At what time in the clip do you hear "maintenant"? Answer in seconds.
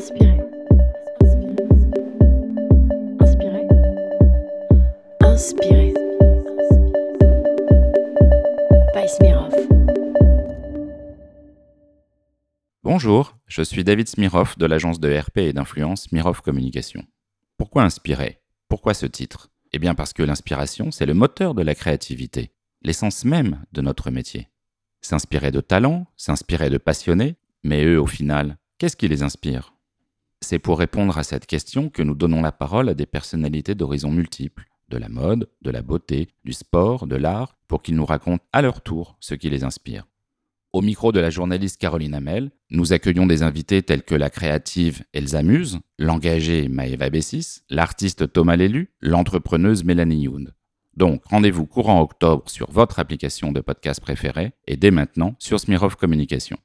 54.90-55.34